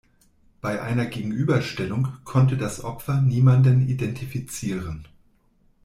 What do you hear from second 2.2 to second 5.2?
konnte das Opfer niemanden identifizieren.